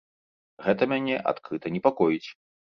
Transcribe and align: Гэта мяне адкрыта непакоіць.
Гэта 0.67 0.87
мяне 0.95 1.15
адкрыта 1.35 1.67
непакоіць. 1.79 2.27